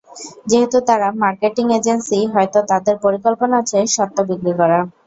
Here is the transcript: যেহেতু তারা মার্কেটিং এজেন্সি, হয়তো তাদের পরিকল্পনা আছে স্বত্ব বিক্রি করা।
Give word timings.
যেহেতু 0.49 0.77
তারা 0.89 1.07
মার্কেটিং 1.21 1.65
এজেন্সি, 1.77 2.19
হয়তো 2.33 2.59
তাদের 2.71 2.95
পরিকল্পনা 3.05 3.55
আছে 3.61 3.77
স্বত্ব 3.95 4.17
বিক্রি 4.29 4.53
করা। 4.59 4.79